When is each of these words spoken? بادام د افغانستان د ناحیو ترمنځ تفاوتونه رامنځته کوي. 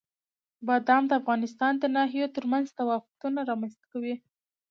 بادام 0.67 1.03
د 1.07 1.11
افغانستان 1.21 1.73
د 1.79 1.83
ناحیو 1.95 2.33
ترمنځ 2.35 2.65
تفاوتونه 2.77 3.39
رامنځته 3.49 3.85
کوي. 3.93 4.15